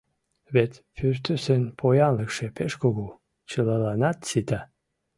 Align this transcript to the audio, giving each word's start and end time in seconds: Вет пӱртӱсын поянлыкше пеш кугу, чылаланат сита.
Вет 0.53 0.73
пӱртӱсын 0.95 1.63
поянлыкше 1.79 2.47
пеш 2.57 2.73
кугу, 2.81 3.07
чылаланат 3.49 4.17
сита. 4.29 4.59